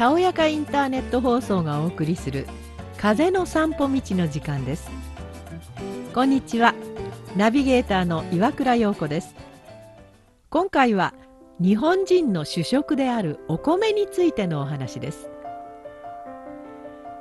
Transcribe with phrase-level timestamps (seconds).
[0.00, 2.46] たおやかインターネット放送がお送りする
[2.96, 4.90] 風の散歩道の時間です。
[6.14, 6.74] こんにちは。
[7.36, 9.34] ナビゲーターの岩倉陽子です。
[10.48, 11.12] 今回は
[11.60, 15.28] 日本人の主食であるお米についてのお話です。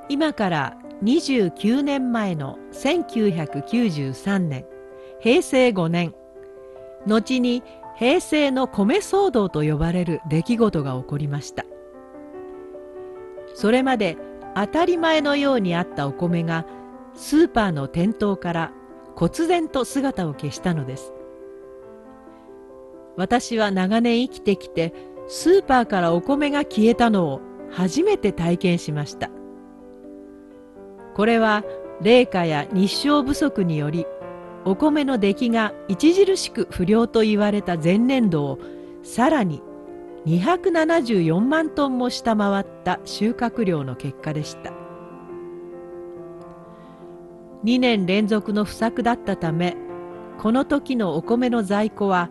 [0.07, 4.65] 今から29年前の1993年
[5.19, 6.15] 平成5年
[7.05, 7.61] 後に
[7.97, 11.65] 平成の米騒動と呼ばれる出来事が起こりました。
[13.59, 14.18] それまで
[14.55, 16.65] 当たり前のようにあったお米が
[17.13, 18.71] スーパーの店頭から
[19.17, 21.11] 忽然と姿を消したのです。
[23.17, 24.93] 私は長年生きてきて
[25.27, 29.29] スーパーからお米が消えたのを初めて体験しました。
[31.14, 31.65] これは
[32.02, 34.05] 冷夏や日照不足により
[34.64, 38.58] お米の出来が著しく不良と言われた前年度を
[39.03, 39.62] さらに
[40.25, 44.73] 274万トンも下回った収穫量の結果でした。
[47.64, 49.75] 2年連続の不作だったため
[50.38, 52.30] この時のお米の在庫は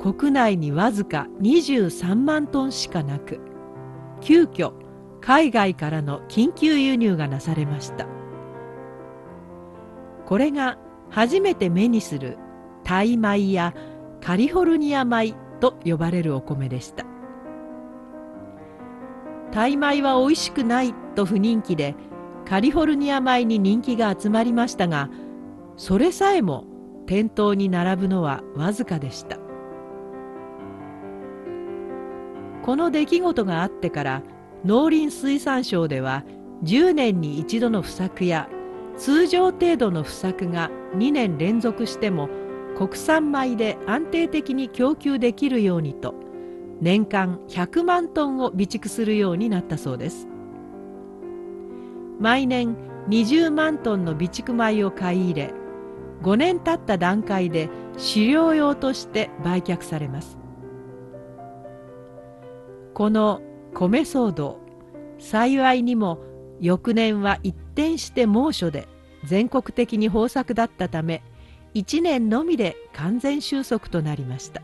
[0.00, 3.40] 国内にわずか23万トンしかなく
[4.20, 4.72] 急遽
[5.20, 8.06] 海外からの緊急輸入がなされました。
[10.26, 10.78] これが
[11.10, 12.36] 初めて目にする
[12.84, 13.74] タイ米や
[14.20, 17.07] カリフォルニア米と呼ばれるお米でした。
[19.52, 21.94] タイ米は美味しくないと不人気で
[22.46, 25.10] カリフォルニア米に人気が集まりましたが
[25.76, 26.64] それさえも
[27.06, 29.38] 店頭に並ぶのはわずかでした。
[32.68, 34.22] この出来事があってから
[34.66, 36.22] 農林水産省では
[36.64, 38.46] 10年に一度の不作や
[38.98, 42.28] 通常程度の不作が2年連続しても
[42.76, 46.14] 国産米で安定的に供給できるようにと
[46.80, 50.28] 年間100万トンを備蓄するようになったそうです。
[52.20, 52.76] 毎年
[53.08, 55.54] 20万トンの備蓄米を買い入れ
[56.22, 60.36] 5年経った段階で飼料用として売却されます。
[62.94, 63.40] この
[63.74, 64.58] 米騒動
[65.18, 66.18] 幸いにも
[66.60, 68.88] 翌年は一転して猛暑で
[69.24, 71.22] 全国的に豊作だったため
[71.74, 74.62] 1年のみで完全収束となりました。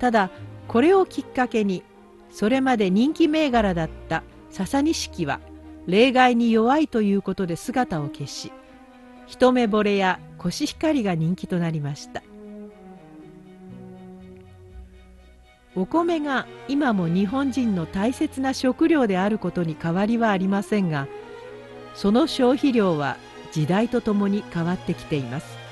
[0.00, 0.30] ただ
[0.66, 1.84] これをきっかけに
[2.30, 5.40] それまで人気銘柄だった笹錦は
[5.86, 8.52] 例外に弱いということで姿を消し
[9.26, 12.22] 一目惚れやコシヒカリが人気となりました。
[15.76, 21.06] お米が今も日本人の大切な食料であることに変わりはありませんが
[21.94, 23.16] その消費量は
[23.52, 25.69] 時代とともに変わってきています。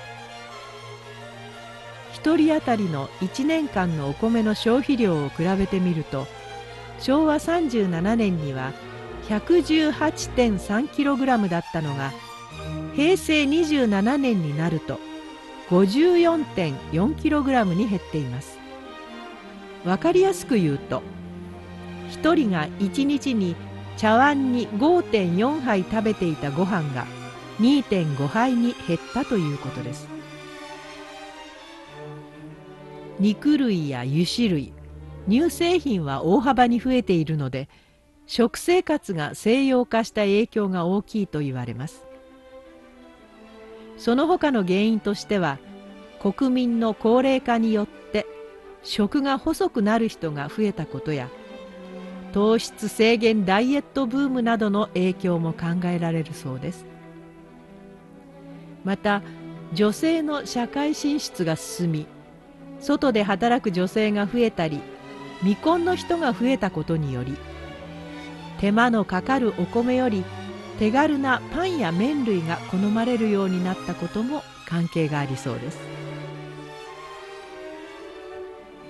[2.23, 6.27] 1人当たりの1年間のお米の消費量を比べてみると
[6.99, 8.73] 昭和37年には
[9.29, 12.13] 118.3kg だったのが
[12.95, 14.99] 平成27年になると
[15.71, 18.59] 54.4kg に減っています。
[19.85, 21.03] 分かりやすく言うと
[22.23, 23.55] 1人が1日に
[23.97, 27.07] 茶碗に5.4杯食べていたご飯が
[27.61, 30.18] 2.5杯に減ったということです。
[33.21, 34.73] 肉類や油脂類
[35.29, 37.69] 乳製品は大幅に増えているので
[38.27, 42.05] 食生活が西洋化した影響が大きいと言われます。
[43.97, 45.59] その他の原因としては
[46.21, 48.27] 国民の高齢化によって
[48.83, 51.29] 食が細くなる人が増えたことや
[52.33, 56.87] 糖質制限ダイエットブームなどの影響も考えられるそうです。
[58.85, 59.23] また
[59.73, 62.07] 女性の社会進出が進み
[62.81, 64.81] 外で働く女性が増えたり
[65.41, 67.37] 未婚の人が増えたことにより
[68.59, 70.25] 手間のかかるお米より
[70.79, 75.79] 手軽なパンや麺類が好まれるようになったことも関係がありそうです。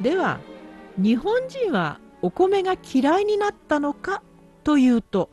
[0.01, 0.41] では
[0.97, 4.23] 日本人はお米が嫌いになったのか
[4.65, 5.31] というと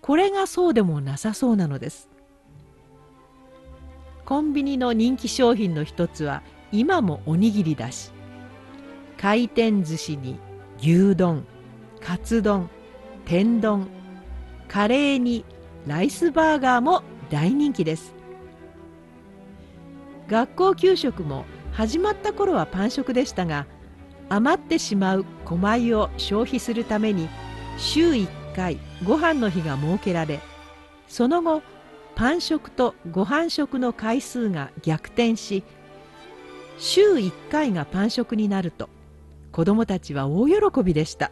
[0.00, 2.08] これがそうでもなさそうなのです。
[4.24, 6.42] コンビニの人気商品の一つは
[6.72, 8.12] 今もおにぎりだし。
[9.18, 10.38] 回転寿司に
[10.78, 11.44] 牛丼
[12.00, 12.70] カツ丼
[13.24, 13.88] 天丼。
[14.68, 15.44] カレーに
[15.86, 18.14] ライスバーガーも大人気です。
[20.28, 23.66] 学校給食も始まった頃はパン食でしたが
[24.28, 27.28] 余ってしまう小米を消費するために
[27.78, 30.38] 週1回ご飯の日が設けられ
[31.08, 31.62] その後
[32.14, 35.64] パン食とご飯食の回数が逆転し
[36.80, 38.88] 週1回がパン食になると
[39.52, 41.30] 子どもたちは大喜びでした。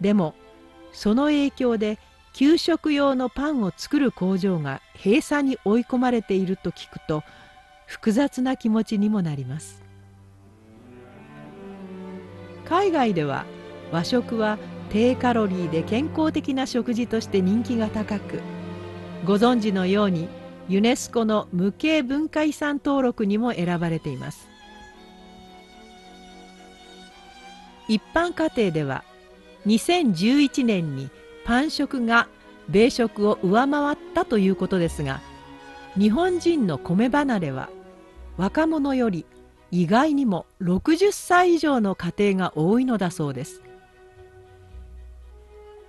[0.00, 0.34] でも
[0.92, 1.98] その影響で
[2.32, 7.22] 給食用のパンを作る工場が閉鎖に追い込まれていると聞くと
[7.86, 9.82] 複雑な気持ちにもなります。
[12.64, 13.44] 海外では
[13.92, 14.58] 和食は
[14.88, 18.40] 低カロリーで健康的な食事として人気が高く
[19.24, 20.28] ご存知のように
[20.70, 24.48] ユネスコの無形文化遺産登録にも選ばれています。
[27.88, 29.02] 一般家庭では
[29.66, 31.10] 2011年に
[31.44, 32.28] パン食が
[32.68, 35.20] 米食を上回ったということですが
[35.98, 37.68] 日本人の米離れは
[38.36, 39.26] 若者より
[39.72, 43.60] 意外にも60歳以上の家庭が多いのだそうです。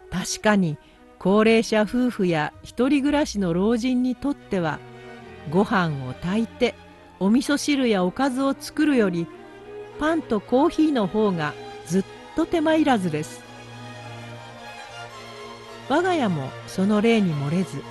[0.10, 0.80] 確かに
[1.24, 4.80] 高齢者夫婦や一人暮らしの老人にとっては
[5.52, 6.74] ご飯を炊いて
[7.20, 9.28] お味噌汁やおかずを作るより
[10.00, 11.54] パンとコーヒーの方が
[11.86, 13.44] ずっと手間いらずです。
[15.90, 17.84] 我が家もその例に漏れず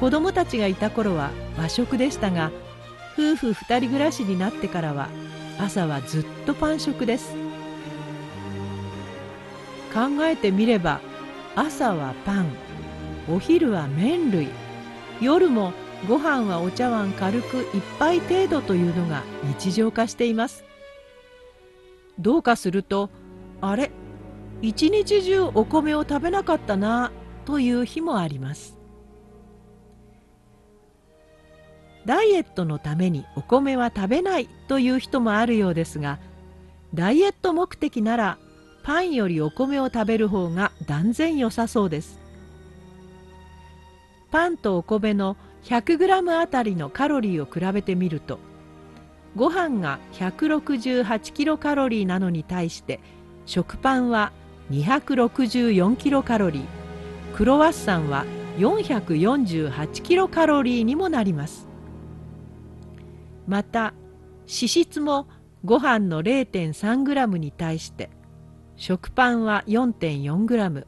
[0.00, 2.50] 子供たちがいた頃は和食でしたが
[3.12, 5.10] 夫婦二人暮らしになってからは
[5.60, 7.36] 朝はずっとパン食です。
[9.92, 11.00] 考えてみれば
[11.56, 12.46] 朝はパン
[13.28, 14.48] お昼は麺類。
[15.20, 15.72] 夜も
[16.08, 19.22] ご飯はお茶碗軽く一杯程度というのが
[19.60, 20.64] 日常化しています。
[22.18, 23.08] どうかすると
[23.60, 23.92] あれ
[24.62, 27.12] 一日中お米を食べなかったな
[27.44, 28.76] という日もあります。
[32.04, 36.18] ダイエットのためにお米は食べないという人もあるようですが
[36.92, 38.38] ダイエット目的なら
[38.84, 42.20] パンよりお米を食べる方が断然良さそうです。
[44.30, 48.38] パンとお米の 100g あたりのカロリーを比べてみると
[49.34, 53.00] ご飯が168キロカロリーなのに対して
[53.46, 54.32] 食パンは
[54.70, 56.64] 264キロカロリー
[57.36, 58.26] クロワッサンは
[58.58, 61.66] 448キロカロリーにもなります。
[63.46, 63.94] また
[64.40, 65.26] 脂質も
[65.64, 68.10] ご飯の0.3グラムに対して
[68.76, 70.86] 食パンは4.4グラム。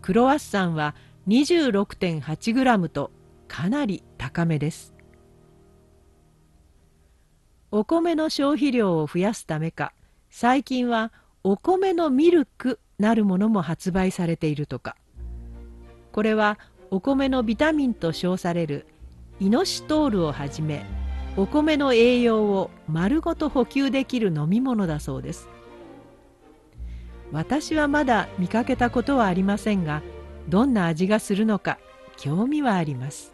[0.00, 0.94] クロワッサンは
[1.28, 3.10] 26.8グラムと
[3.46, 4.94] かなり高めです。
[7.70, 9.92] お米の消費量を増やすためか
[10.30, 11.12] 最近は
[11.42, 14.96] お米のミルクなるものも発売されているとか。
[16.12, 16.58] これは
[16.90, 18.86] お米のビタミンと称される
[19.40, 20.86] イノシトールをはじめ
[21.36, 25.48] お米の栄養を丸ごと補給できる飲み物だそうです。
[27.32, 30.02] 私はまだ見かけたことはありませんが
[30.48, 31.78] どんな味がするのか
[32.16, 33.32] 興味はあります。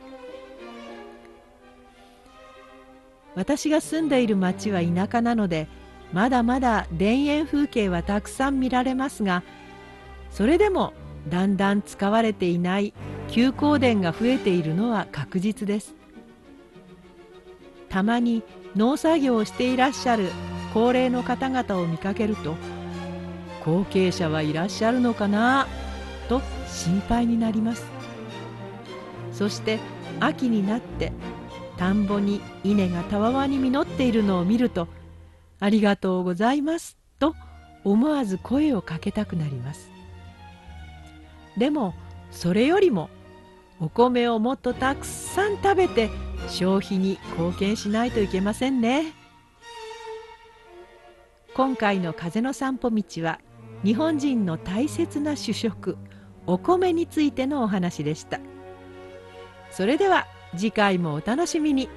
[3.35, 5.69] 私が住んでいる町は田舎なので
[6.13, 9.45] まだまだ田園風景はたくさん見られますが
[10.31, 10.93] それでも
[11.29, 12.93] だんだん使われていない
[13.29, 15.95] 休耕田が増えているのは確実です。
[17.89, 18.43] たまに
[18.77, 20.31] 農作業をしていらっしゃる
[20.73, 22.55] 高齢の方々を見かけると
[23.65, 25.67] 後継者はいらっしゃるのかな？
[26.29, 27.85] と心配になります。
[29.33, 29.79] そして
[30.21, 31.13] 秋になって
[31.77, 34.87] 田んぼに稲がたわわに実っているのを見ると
[35.61, 37.35] ありがとうございますと
[37.85, 39.91] 思わず声をかけたくなります。
[41.57, 41.95] でも
[42.31, 43.11] それよりも
[43.81, 46.11] お米をもっとたくさん食べて
[46.49, 49.15] 消費に貢献しないといけませんね。
[51.55, 53.41] 今回の風の散歩道は
[53.85, 55.97] 日本人の大切な主食
[56.47, 58.41] お米についてのお話でした
[59.71, 61.89] それでは次回もお楽しみに。